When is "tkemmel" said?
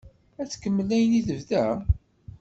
0.49-0.89